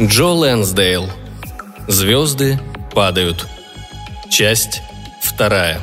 [0.00, 1.10] Джо Лэнсдейл.
[1.88, 2.60] Звезды
[2.94, 3.48] падают.
[4.30, 4.80] Часть
[5.20, 5.80] вторая.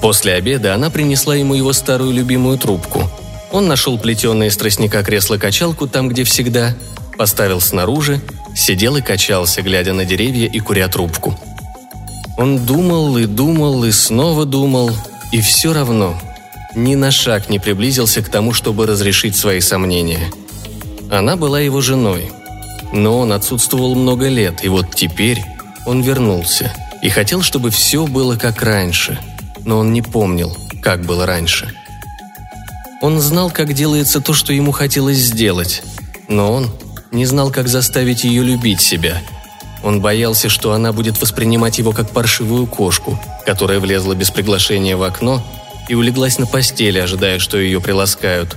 [0.00, 3.08] После обеда она принесла ему его старую любимую трубку.
[3.52, 6.74] Он нашел плетеное из тростника кресло-качалку там, где всегда,
[7.16, 8.20] поставил снаружи,
[8.56, 11.38] сидел и качался, глядя на деревья и куря трубку.
[12.38, 14.90] Он думал и думал и снова думал,
[15.32, 16.18] и все равно
[16.74, 20.30] ни на шаг не приблизился к тому, чтобы разрешить свои сомнения.
[21.10, 22.30] Она была его женой,
[22.92, 25.42] но он отсутствовал много лет, и вот теперь
[25.84, 26.72] он вернулся
[27.02, 29.18] и хотел, чтобы все было как раньше,
[29.64, 31.72] но он не помнил, как было раньше.
[33.02, 35.82] Он знал, как делается то, что ему хотелось сделать,
[36.28, 36.70] но он
[37.10, 39.20] не знал, как заставить ее любить себя.
[39.82, 45.02] Он боялся, что она будет воспринимать его как паршивую кошку, которая влезла без приглашения в
[45.02, 45.44] окно
[45.88, 48.56] и улеглась на постели, ожидая, что ее приласкают.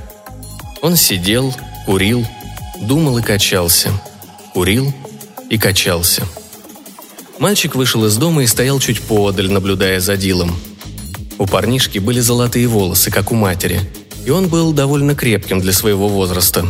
[0.82, 1.54] Он сидел,
[1.86, 2.26] курил,
[2.82, 3.92] думал и качался.
[4.54, 4.94] Курил
[5.50, 6.24] и качался.
[7.40, 10.56] Мальчик вышел из дома и стоял чуть поодаль, наблюдая за Дилом.
[11.38, 13.82] У парнишки были золотые волосы, как у матери,
[14.26, 16.66] и он был довольно крепким для своего возраста.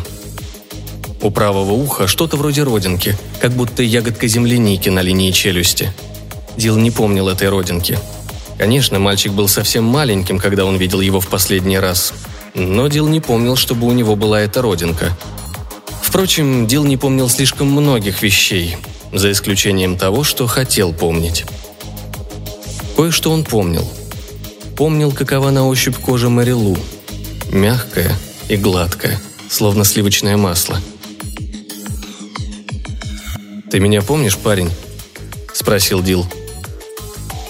[1.26, 5.92] У правого уха что-то вроде родинки, как будто ягодка земляники на линии челюсти.
[6.56, 8.00] Дил не помнил этой родинки–
[8.58, 12.14] Конечно, мальчик был совсем маленьким, когда он видел его в последний раз.
[12.54, 15.16] Но Дил не помнил, чтобы у него была эта родинка.
[16.02, 18.78] Впрочем, Дил не помнил слишком многих вещей,
[19.12, 21.44] за исключением того, что хотел помнить.
[22.96, 23.86] Кое-что он помнил.
[24.78, 26.78] Помнил, какова на ощупь кожа Марилу.
[27.52, 28.16] Мягкая
[28.48, 30.80] и гладкая, словно сливочное масло.
[33.76, 34.72] «Ты меня помнишь, парень?»–
[35.54, 36.26] спросил Дил.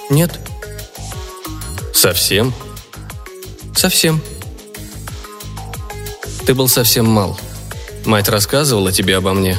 [0.10, 0.40] «Нет»,
[1.94, 2.52] Совсем?
[3.76, 4.20] Совсем.
[6.48, 7.40] Ты был совсем мал.
[8.06, 9.56] Мать рассказывала тебе обо мне?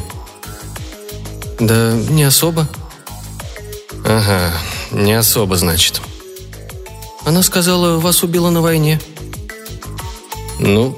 [1.60, 2.66] Да не особо.
[4.04, 4.52] Ага,
[4.90, 6.00] не особо, значит.
[7.24, 9.00] Она сказала, вас убила на войне.
[10.58, 10.96] Ну,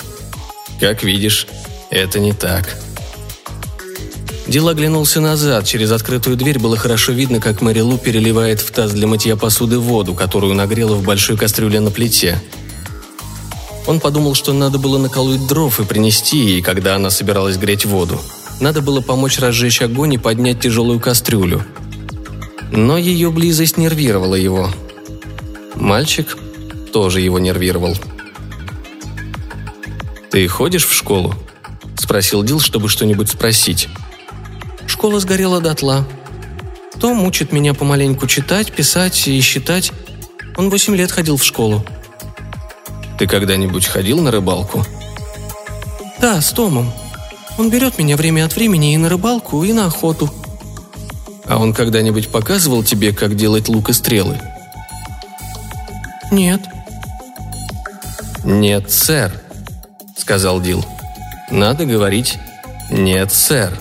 [0.81, 1.47] как видишь,
[1.91, 2.75] это не так.
[4.49, 5.67] Дил оглянулся назад.
[5.67, 9.79] Через открытую дверь было хорошо видно, как Мэри Лу переливает в таз для мытья посуды
[9.79, 12.41] воду, которую нагрела в большой кастрюле на плите.
[13.87, 18.19] Он подумал, что надо было наколоть дров и принести ей, когда она собиралась греть воду.
[18.59, 21.63] Надо было помочь разжечь огонь и поднять тяжелую кастрюлю.
[22.73, 24.71] Но ее близость нервировала его.
[25.75, 26.39] Мальчик
[26.93, 27.95] тоже его нервировал.
[30.31, 31.35] «Ты ходишь в школу?»–
[31.97, 33.89] спросил Дил, чтобы что-нибудь спросить.
[34.99, 36.05] Школа сгорела дотла.
[36.99, 39.93] Том учит меня помаленьку читать, писать и считать.
[40.57, 41.85] Он восемь лет ходил в школу.
[43.17, 44.85] Ты когда-нибудь ходил на рыбалку?
[46.21, 46.93] Да, с Томом.
[47.59, 50.29] Он берет меня время от времени и на рыбалку, и на охоту.
[51.47, 54.41] А он когда-нибудь показывал тебе, как делать лук и стрелы?
[56.33, 56.63] Нет.
[58.43, 59.33] Нет, сэр,
[60.17, 60.85] сказал Дил.
[61.53, 62.37] Надо говорить
[62.91, 63.79] «нет, сэр».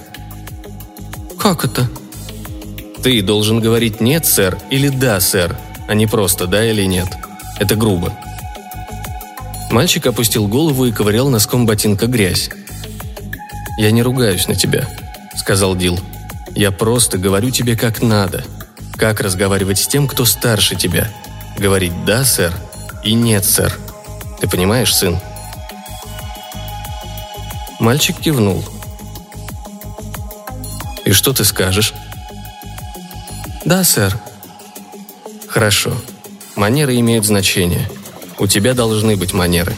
[1.47, 1.87] «Как это?»
[3.01, 5.55] «Ты должен говорить «нет, сэр» или «да, сэр»,
[5.87, 7.07] а не просто «да» или «нет».
[7.57, 8.13] Это грубо».
[9.71, 12.49] Мальчик опустил голову и ковырял носком ботинка грязь.
[13.77, 14.89] «Я не ругаюсь на тебя»,—
[15.37, 15.97] сказал Дил.
[16.53, 18.43] «Я просто говорю тебе как надо.
[18.97, 21.09] Как разговаривать с тем, кто старше тебя.
[21.57, 22.51] Говорить «да, сэр»
[23.05, 23.73] и «нет, сэр».
[24.41, 25.17] Ты понимаешь, сын?»
[27.79, 28.65] Мальчик кивнул—
[31.07, 31.93] и что ты скажешь?»
[33.63, 34.19] «Да, сэр».
[35.47, 35.93] «Хорошо.
[36.57, 37.89] Манеры имеют значение.
[38.37, 39.73] У тебя должны быть манеры.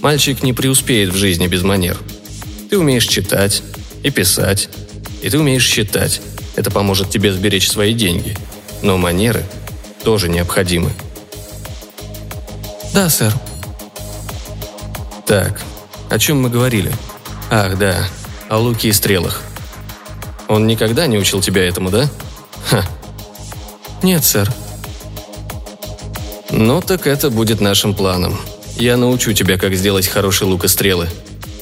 [0.00, 1.98] Мальчик не преуспеет в жизни без манер.
[2.70, 3.62] Ты умеешь читать
[4.02, 4.70] и писать,
[5.22, 6.22] и ты умеешь считать.
[6.56, 8.38] Это поможет тебе сберечь свои деньги.
[8.80, 9.44] Но манеры
[10.02, 10.92] тоже необходимы».
[12.94, 13.34] «Да, сэр».
[15.26, 15.60] «Так,
[16.08, 16.90] о чем мы говорили?»
[17.50, 18.08] «Ах, да,
[18.48, 19.42] о луке и стрелах.
[20.48, 22.08] Он никогда не учил тебя этому, да?
[22.68, 22.84] Ха.
[24.02, 24.52] Нет, сэр.
[26.50, 28.38] Ну так это будет нашим планом.
[28.78, 31.08] Я научу тебя, как сделать хороший лук и стрелы.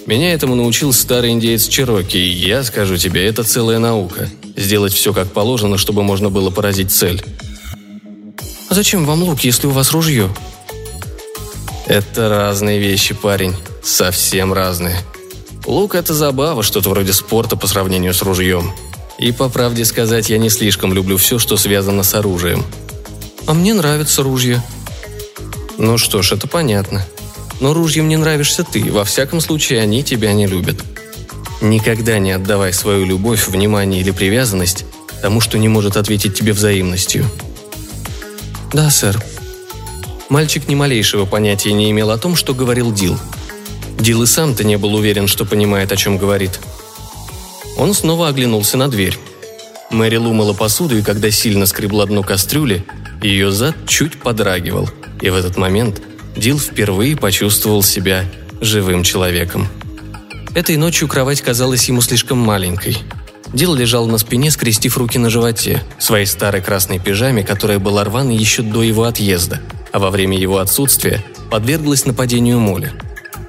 [0.06, 4.28] Меня этому научил старый индеец Чироки, и я скажу тебе, это целая наука.
[4.56, 7.25] Сделать все как положено, чтобы можно было поразить цель.
[8.69, 10.28] А зачем вам лук, если у вас ружье?
[11.86, 13.54] Это разные вещи, парень.
[13.82, 14.98] Совсем разные.
[15.66, 18.72] Лук– это забава, что-то вроде спорта по сравнению с ружьем.
[19.19, 22.64] И, по правде сказать, я не слишком люблю все, что связано с оружием.
[23.46, 24.64] «А мне нравятся ружья».
[25.78, 27.06] «Ну что ж, это понятно.
[27.61, 30.82] Но ружьям не нравишься ты, во всяком случае они тебя не любят.
[31.61, 34.84] Никогда не отдавай свою любовь, внимание или привязанность
[35.22, 37.25] тому, что не может ответить тебе взаимностью».
[38.72, 39.22] «Да, сэр».
[40.28, 43.19] Мальчик ни малейшего понятия не имел о том, что говорил Дил.
[43.99, 46.61] Дил и сам-то не был уверен, что понимает, о чем говорит.
[47.76, 49.19] Он снова оглянулся на дверь.
[49.91, 52.85] Мэри лумала посуду, и когда сильно скребла дно кастрюли,
[53.23, 54.88] ее зад чуть подрагивал,
[55.20, 56.02] и в этот момент
[56.37, 58.25] Дил впервые почувствовал себя
[58.61, 59.69] живым человеком.
[60.55, 62.99] Этой ночью кровать казалась ему слишком маленькой.
[63.52, 68.02] Дил лежал на спине, скрестив руки на животе, в своей старой красной пижаме, которая была
[68.05, 69.61] рваной еще до его отъезда,
[69.93, 72.93] а во время его отсутствия подверглась нападению моли.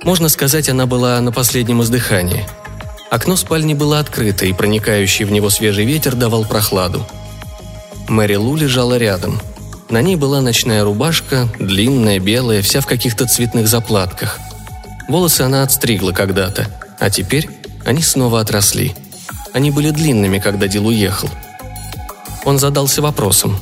[0.06, 2.48] Можно сказать, она была на последнем издыхании–
[3.16, 7.07] Окно спальни было открыто, и проникающий в него свежий ветер давал прохладу.
[8.10, 9.40] Мэри Лу лежала рядом.
[9.90, 14.40] На ней была ночная рубашка, длинная, белая, вся в каких-то цветных заплатках.
[15.07, 16.68] Волосы она отстригла когда-то,
[17.00, 17.48] а теперь
[17.86, 18.96] они снова отросли.
[19.54, 21.30] Они были длинными, когда Дил уехал.
[22.44, 23.57] Он задался вопросом.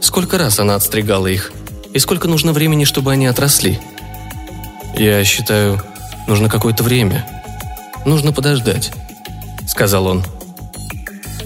[0.00, 1.52] Сколько раз она отстригала их?
[1.92, 3.80] И сколько нужно времени, чтобы они отросли?
[4.96, 5.80] Я считаю,
[6.28, 7.26] нужно какое-то время,
[8.04, 8.92] нужно подождать»,—
[9.66, 10.24] сказал он.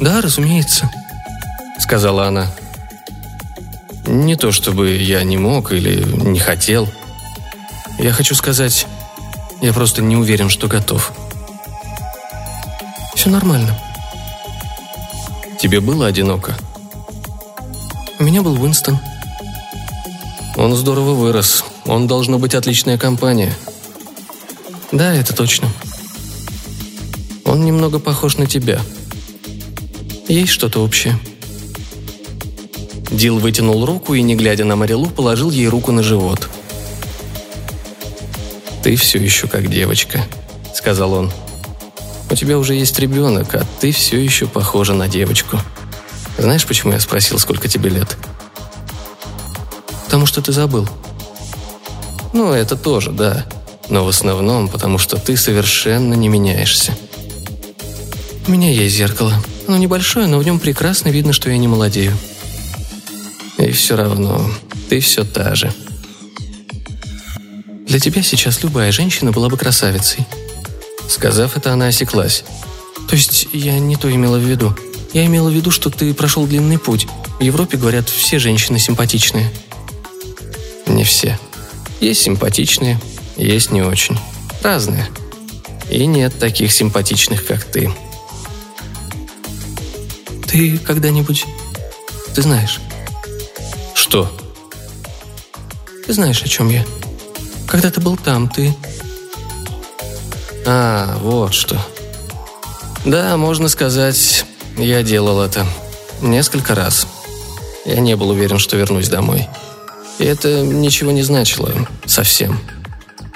[0.01, 0.91] «Да, разумеется»,—
[1.79, 2.51] сказала она.
[4.07, 6.89] «Не то чтобы я не мог или не хотел.
[7.99, 8.87] Я хочу сказать,
[9.63, 11.13] я просто не уверен, что готов».
[13.15, 13.79] «Все нормально».
[15.59, 16.55] «Тебе было одиноко?»
[18.19, 18.99] «У меня был Уинстон».
[20.57, 21.65] «Он здорово вырос.
[21.89, 23.53] Он должно быть отличная компания».
[24.93, 25.69] «Да, это точно»,
[27.49, 28.79] он немного похож на тебя.
[30.29, 31.19] Есть что-то общее?»
[33.11, 36.47] Дил вытянул руку и, не глядя на Марилу, положил ей руку на живот.
[38.83, 40.23] «Ты все еще как девочка»,—
[40.75, 41.33] сказал он.
[42.31, 45.59] «У тебя уже есть ребенок, а ты все еще похожа на девочку.
[46.37, 48.19] Знаешь, почему я спросил, сколько тебе лет?»
[50.05, 50.87] «Потому что ты забыл».
[52.33, 53.47] «Ну, это тоже, да.
[53.89, 56.97] Но в основном, потому что ты совершенно не меняешься».
[58.47, 59.35] У меня есть зеркало.
[59.67, 62.17] Оно небольшое, но в нем прекрасно видно, что я не молодею.
[63.59, 64.51] И все равно,
[64.89, 65.73] ты все та же.
[67.87, 70.27] Для тебя сейчас любая женщина была бы красавицей.
[71.09, 72.45] Сказав это, она осеклась.
[73.09, 74.77] То есть я не то имела в виду.
[75.13, 77.07] Я имела в виду, что ты прошел длинный путь.
[77.39, 79.51] В Европе, говорят, все женщины симпатичные.
[80.87, 81.39] Не все.
[82.01, 83.01] Есть симпатичные,
[83.37, 84.19] есть не очень.
[84.63, 85.09] Разные.
[85.91, 87.93] И нет таких симпатичных, как ты.
[90.47, 91.47] Ты когда-нибудь...
[92.35, 92.81] Ты знаешь.
[93.95, 94.31] Что?
[96.07, 96.85] Ты знаешь, о чем я.
[97.67, 98.75] Когда ты был там, ты...
[100.67, 101.81] А, вот что.
[103.05, 104.45] Да, можно сказать,
[104.77, 105.67] я делал это.
[106.21, 107.07] Несколько раз.
[107.85, 109.49] Я не был уверен, что вернусь домой.
[110.19, 111.73] И это ничего не значило.
[112.05, 112.59] Совсем.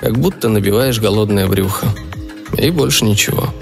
[0.00, 1.86] Как будто набиваешь голодное брюхо.
[2.58, 3.52] И больше ничего.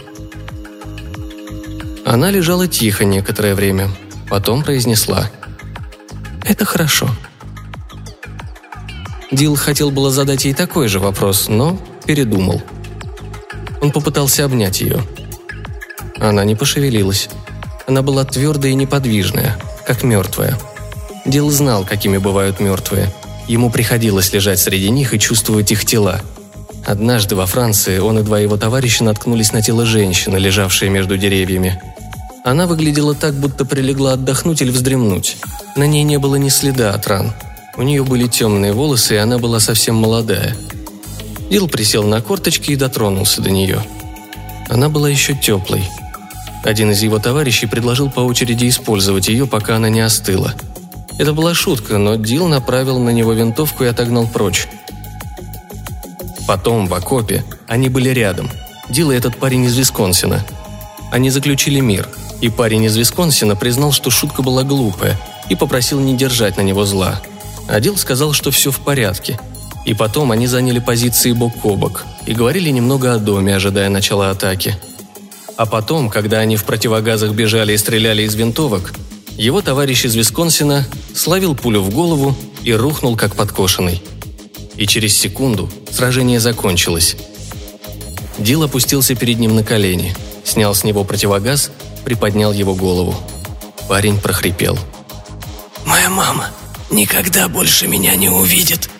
[2.04, 3.88] Она лежала тихо некоторое время,
[4.28, 5.30] потом произнесла.
[6.44, 7.08] «Это хорошо».
[9.30, 12.60] Дил хотел было задать ей такой же вопрос, но передумал.
[13.80, 15.04] Он попытался обнять ее.
[16.18, 17.28] Она не пошевелилась.
[17.86, 20.58] Она была твердая и неподвижная, как мертвая.
[21.24, 23.12] Дил знал, какими бывают мертвые.
[23.48, 26.20] Ему приходилось лежать среди них и чувствовать их тела.
[26.86, 31.80] Однажды во Франции он и два его товарища наткнулись на тело женщины, лежавшей между деревьями.
[32.44, 35.36] Она выглядела так, будто прилегла отдохнуть или вздремнуть.
[35.76, 37.32] На ней не было ни следа от ран.
[37.76, 40.56] У нее были темные волосы, и она была совсем молодая.
[41.50, 43.82] Дил присел на корточки и дотронулся до нее.
[44.68, 45.84] Она была еще теплой.
[46.64, 50.54] Один из его товарищей предложил по очереди использовать ее, пока она не остыла.
[51.20, 54.66] Это была шутка, но Дил направил на него винтовку и отогнал прочь.
[56.48, 58.50] Потом, в окопе, они были рядом.
[58.88, 60.44] Дил и этот парень из Висконсина.
[61.12, 62.08] Они заключили мир–
[62.40, 66.84] и парень из Висконсина признал, что шутка была глупая, и попросил не держать на него
[66.84, 67.20] зла.
[67.68, 69.38] Адил сказал, что все в порядке.
[69.84, 74.30] И потом они заняли позиции бок о бок и говорили немного о доме, ожидая начала
[74.30, 74.76] атаки.
[75.56, 78.92] А потом, когда они в противогазах бежали и стреляли из винтовок,
[79.37, 84.02] его товарищ из Висконсина словил пулю в голову и рухнул как подкошенный.
[84.76, 87.16] И через секунду сражение закончилось.
[88.38, 91.70] Дил опустился перед ним на колени, снял с него противогаз
[92.04, 93.14] приподнял его голову.
[93.88, 94.78] Парень прохрипел.
[95.84, 96.50] «Моя мама!
[96.90, 98.90] никогда больше меня не увидит».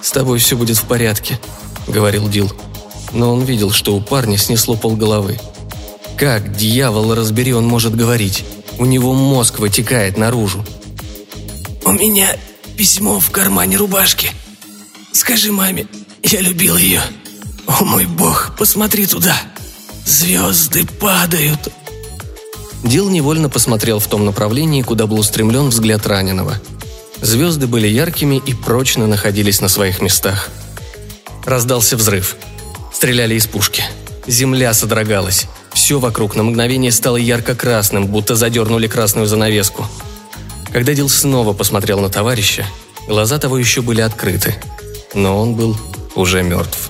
[0.00, 1.38] «С тобой все будет в порядке»,—
[1.88, 2.52] говорил Дил.
[3.12, 5.38] Но он видел, что у парня снесло полголовы.
[6.16, 8.44] Как, дьявол, разбери, он может говорить?
[8.78, 10.64] У него мозг вытекает наружу.
[11.84, 12.36] «У меня
[12.76, 14.30] письмо в кармане рубашки.
[15.12, 15.86] Скажи маме,
[16.22, 17.02] я любил ее.
[17.66, 19.36] О мой бог, посмотри туда.
[20.06, 21.72] Звезды падают».
[22.82, 26.60] Дил невольно посмотрел в том направлении, куда был устремлен взгляд раненого.
[27.22, 30.50] Звезды были яркими и прочно находились на своих местах.
[31.46, 32.36] Раздался взрыв.
[32.92, 33.84] Стреляли из пушки.
[34.26, 35.46] Земля содрогалась.
[35.84, 39.84] Все вокруг на мгновение стало ярко-красным, будто задернули красную занавеску.
[40.72, 42.64] Когда Дил снова посмотрел на товарища,
[43.06, 44.54] глаза того еще были открыты.
[45.12, 45.76] Но он был
[46.14, 46.88] уже мертв.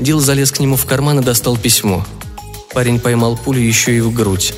[0.00, 2.06] Дил залез к нему в карман и достал письмо.
[2.72, 4.54] Парень поймал пулю еще и в грудь.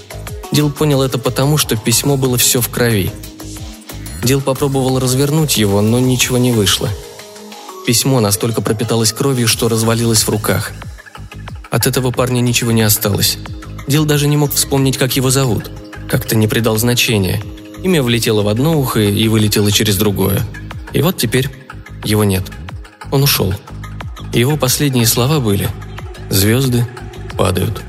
[0.52, 3.10] Дил понял это потому, что письмо было все в крови.
[4.22, 6.88] Дил попробовал развернуть его, но ничего не вышло.
[7.88, 10.74] Письмо настолько пропиталось кровью, что развалилось в руках.
[11.70, 13.38] От этого парня ничего не осталось.
[13.86, 15.70] Дил даже не мог вспомнить, как его зовут.
[16.08, 17.42] Как-то не придал значения.
[17.82, 20.42] Имя влетело в одно ухо и вылетело через другое.
[20.92, 21.48] И вот теперь
[22.04, 22.44] его нет.
[23.10, 23.54] Он ушел.
[24.32, 25.68] Его последние слова были
[26.30, 26.86] «Звезды
[27.36, 27.82] падают».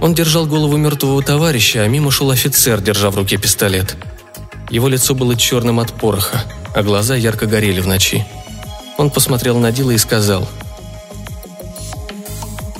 [0.00, 3.96] Он держал голову мертвого товарища, а мимо шел офицер, держа в руке пистолет.
[4.70, 8.26] Его лицо было черным от пороха, а глаза ярко горели в ночи.
[8.98, 10.48] Он посмотрел на Дила и сказал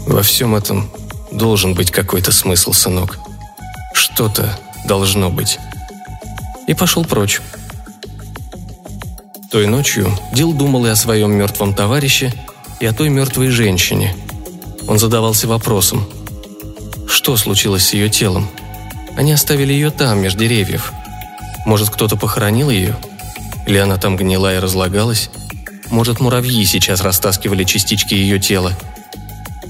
[0.06, 0.90] «Во всем этом
[1.30, 3.18] должен быть какой-то смысл, сынок.
[3.92, 5.58] Что-то должно быть».
[6.66, 7.40] И пошел прочь.
[9.50, 12.32] Той ночью Дил думал и о своем мертвом товарище,
[12.80, 14.14] и о той мертвой женщине.
[14.88, 16.06] Он задавался вопросом,
[17.08, 18.48] что случилось с ее телом?
[19.16, 20.92] Они оставили ее там, между деревьев.
[21.64, 22.96] Может, кто-то похоронил ее?
[23.66, 25.30] Или она там гнила и разлагалась?
[25.90, 28.72] Может, муравьи сейчас растаскивали частички ее тела?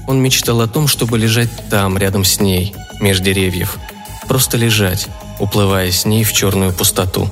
[0.07, 3.77] Он мечтал о том, чтобы лежать там, рядом с ней, меж деревьев.
[4.27, 5.07] Просто лежать,
[5.39, 7.29] уплывая с ней в черную пустоту.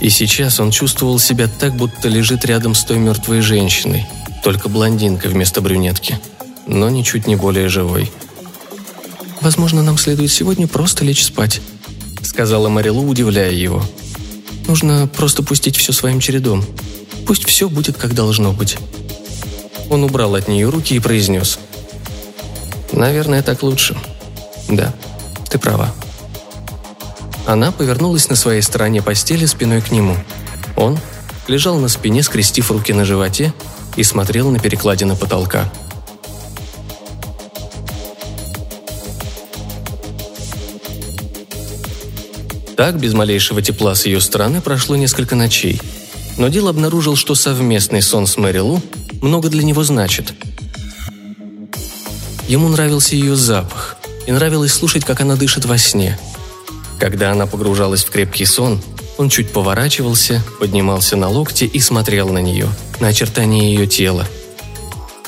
[0.00, 4.06] И сейчас он чувствовал себя так, будто лежит рядом с той мертвой женщиной–
[4.42, 6.18] только блондинка вместо брюнетки,
[6.66, 8.10] но ничуть не более живой.
[9.40, 11.60] «Возможно, нам следует сегодня просто лечь спать»,—
[12.22, 13.84] сказала Марилу, удивляя его.
[14.66, 16.64] «Нужно просто пустить все своим чередом.
[17.26, 18.78] Пусть все будет, как должно быть».
[19.90, 21.58] Он убрал от нее руки и произнес.
[22.92, 23.96] «Наверное, так лучше.
[24.68, 24.94] Да,
[25.50, 25.94] ты права».
[27.46, 30.16] Она повернулась на своей стороне постели спиной к нему.
[30.76, 30.98] Он
[31.48, 33.52] лежал на спине, скрестив руки на животе
[33.96, 35.70] и смотрел на перекладины потолка.
[42.76, 45.80] Так, без малейшего тепла с ее стороны, прошло несколько ночей.
[46.42, 48.82] Но Дил обнаружил, что совместный сон с Мэри Лу
[49.20, 50.34] много для него значит.
[52.48, 53.96] Ему нравился ее запах,
[54.26, 56.18] и нравилось слушать, как она дышит во сне.
[56.98, 58.82] Когда она погружалась в крепкий сон,
[59.18, 62.66] он чуть поворачивался, поднимался на локти и смотрел на нее,
[62.98, 64.26] на очертания ее тела.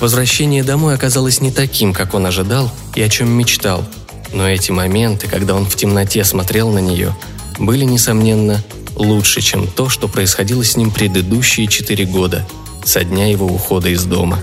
[0.00, 3.84] Возвращение домой оказалось не таким, как он ожидал и о чем мечтал.
[4.32, 7.16] Но эти моменты, когда он в темноте смотрел на нее,
[7.56, 8.64] были, несомненно,
[8.96, 12.46] лучше, чем то, что происходило с ним предыдущие четыре года,
[12.84, 14.40] со дня его ухода из дома.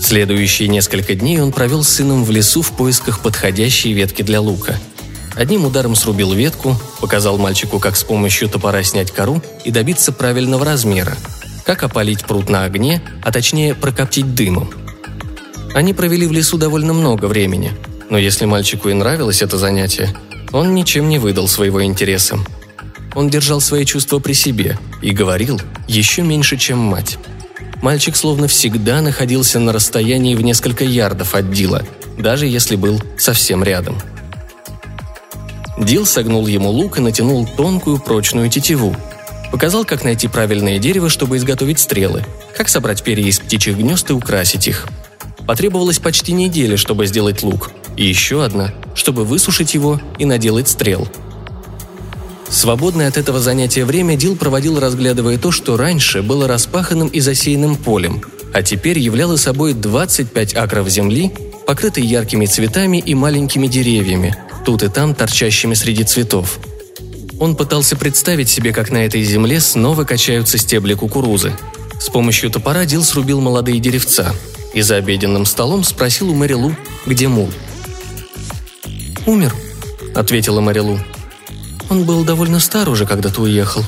[0.00, 4.78] Следующие несколько дней он провел с сыном в лесу в поисках подходящей ветки для лука–
[5.38, 10.64] Одним ударом срубил ветку, показал мальчику, как с помощью топора снять кору и добиться правильного
[10.64, 11.16] размера,
[11.64, 14.68] как опалить пруд на огне, а точнее прокоптить дымом.
[15.74, 17.70] Они провели в лесу довольно много времени,
[18.10, 20.12] но если мальчику и нравилось это занятие,
[20.52, 22.38] он ничем не выдал своего интереса.
[23.14, 27.18] Он держал свои чувства при себе и говорил еще меньше, чем мать.
[27.82, 31.82] Мальчик словно всегда находился на расстоянии в несколько ярдов от Дила,
[32.18, 33.98] даже если был совсем рядом–
[35.78, 38.96] Дил согнул ему лук и натянул тонкую прочную тетиву.
[39.52, 42.24] Показал, как найти правильное дерево, чтобы изготовить стрелы,
[42.56, 44.88] как собрать перья из птичьих гнезд и украсить их.
[45.46, 51.08] Потребовалось почти неделя, чтобы сделать лук, и еще одна, чтобы высушить его и наделать стрел.
[52.50, 57.76] Свободное от этого занятия время Дил проводил, разглядывая то, что раньше было распаханным и засеянным
[57.76, 61.32] полем, а теперь являло собой 25 акров земли,
[61.66, 64.36] покрытой яркими цветами и маленькими деревьями–
[64.68, 66.58] тут и там торчащими среди цветов.
[67.40, 71.54] Он пытался представить себе, как на этой земле снова качаются стебли кукурузы.
[71.98, 74.34] С помощью топора Дил срубил молодые деревца.
[74.74, 76.76] и за обеденным столом спросил у Мэри Лу,
[77.06, 77.48] где мул.
[79.28, 79.54] «Умер»,—
[80.14, 80.98] ответила Мэри Лу.
[81.90, 83.84] «Он был довольно стар уже, когда ты уехал.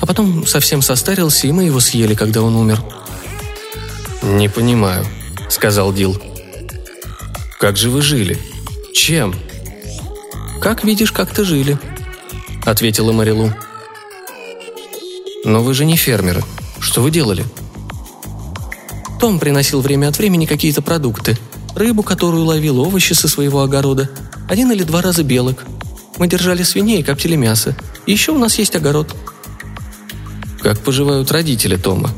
[0.00, 2.80] А потом совсем состарился, и мы его съели, когда он умер».
[4.22, 5.04] «Не понимаю»,—
[5.48, 6.16] сказал Дил.
[7.58, 8.38] «Как же вы жили?
[8.94, 9.34] Чем?»
[10.60, 11.76] «Как видишь, как-то жили»,—
[12.64, 13.52] ответила Марилу.
[15.44, 16.44] «Но вы же не фермеры.
[16.78, 17.44] Что вы делали?»
[19.18, 21.36] Том приносил время от времени какие-то продукты.
[21.74, 24.08] Рыбу, которую ловил, овощи со своего огорода.
[24.48, 25.64] Один или два раза белок.
[26.18, 27.76] Мы держали свиней и коптили мясо.
[28.06, 29.14] И еще у нас есть огород.
[30.60, 32.10] Как поживают родители Тома?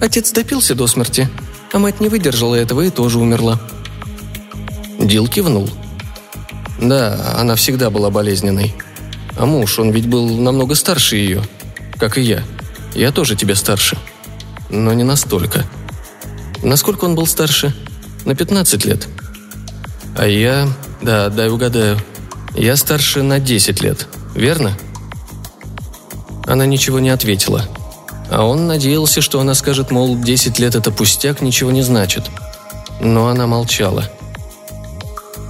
[0.00, 1.28] Отец допился до смерти,
[1.72, 3.60] а мать не выдержала этого и тоже умерла.
[4.98, 5.68] Дил кивнул.
[6.80, 8.74] Да, она всегда была болезненной.
[9.36, 11.42] А муж, он ведь был намного старше ее,
[11.98, 12.42] как и я.
[12.94, 13.96] Я тоже тебе старше.
[14.70, 15.64] Но не настолько.
[16.62, 17.74] Насколько он был старше?
[18.24, 19.08] На 15 лет.
[20.18, 20.68] А я...
[21.00, 21.96] Да, дай угадаю.
[22.56, 24.76] Я старше на 10 лет, верно?
[26.44, 27.64] Она ничего не ответила.
[28.28, 32.24] А он надеялся, что она скажет, мол, 10 лет это пустяк, ничего не значит.
[33.00, 34.10] Но она молчала.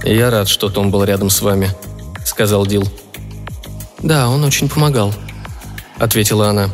[0.03, 1.71] «Я рад, что Том был рядом с вами»,—
[2.23, 2.87] сказал Дил.
[4.03, 5.13] «Да, он очень помогал»,—
[5.97, 6.69] ответила она.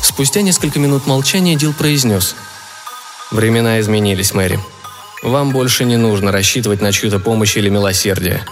[0.00, 2.36] Спустя несколько минут молчания Дил произнес.
[3.32, 4.60] «Времена изменились, Мэри.
[5.22, 8.44] Вам больше не нужно рассчитывать на чью-то помощь или милосердие.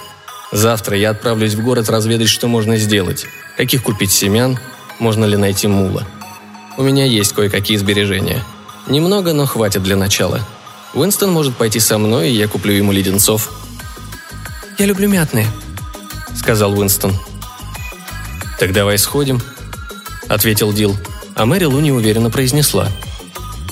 [0.52, 3.26] Завтра я отправлюсь в город разведать, что можно сделать.
[3.56, 4.58] Каких купить семян,
[4.98, 6.06] можно ли найти мула.
[6.76, 8.42] У меня есть кое-какие сбережения.
[8.86, 10.40] Немного, но хватит для начала.
[10.94, 13.50] Уинстон может пойти со мной, и я куплю ему леденцов».
[14.78, 15.46] «Я люблю мятные»,—
[16.36, 17.18] сказал Уинстон.
[18.58, 19.40] «Так давай сходим»,—
[20.28, 20.96] ответил Дил,
[21.34, 22.88] а Мэри Лу неуверенно произнесла.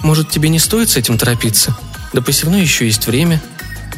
[0.02, 1.76] «Может, тебе не стоит с этим торопиться?
[2.14, 3.42] До посевной еще есть время.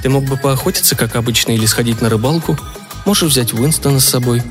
[0.02, 2.58] Ты мог бы поохотиться, как обычно, или сходить на рыбалку.
[3.04, 4.42] Можешь взять Уинстона с собой.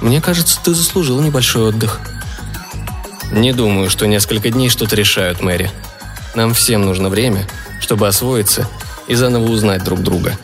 [0.00, 2.00] Мне кажется, ты заслужил небольшой отдых».
[3.32, 5.70] «Не думаю, что несколько дней что-то решают, Мэри.
[6.36, 7.46] Нам всем нужно время,
[7.80, 8.68] чтобы освоиться
[9.08, 10.38] и заново узнать друг друга»,